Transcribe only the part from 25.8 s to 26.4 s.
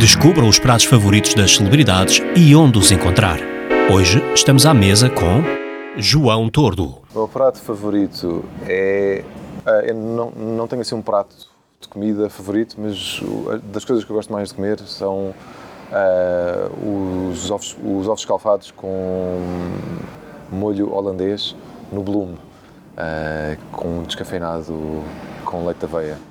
de aveia.